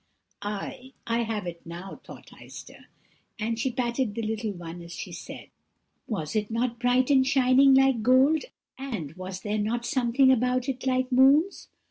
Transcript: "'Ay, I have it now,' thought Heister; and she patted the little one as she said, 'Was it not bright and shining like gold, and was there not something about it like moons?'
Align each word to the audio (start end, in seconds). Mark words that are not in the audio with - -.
"'Ay, 0.41 0.93
I 1.05 1.19
have 1.19 1.45
it 1.45 1.63
now,' 1.63 2.01
thought 2.03 2.29
Heister; 2.29 2.85
and 3.37 3.59
she 3.59 3.69
patted 3.71 4.15
the 4.15 4.23
little 4.23 4.51
one 4.51 4.81
as 4.81 4.93
she 4.93 5.11
said, 5.11 5.51
'Was 6.07 6.35
it 6.35 6.49
not 6.49 6.79
bright 6.79 7.11
and 7.11 7.23
shining 7.27 7.75
like 7.75 8.01
gold, 8.01 8.45
and 8.79 9.13
was 9.13 9.41
there 9.41 9.59
not 9.59 9.85
something 9.85 10.31
about 10.31 10.67
it 10.67 10.87
like 10.87 11.11
moons?' 11.11 11.67